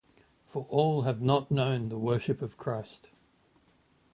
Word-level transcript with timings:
For 0.45 0.65
all 0.71 1.03
have 1.03 1.21
not 1.21 1.51
known 1.51 1.89
the 1.89 1.99
worship 1.99 2.41
of 2.41 2.57
Christ. 2.57 3.09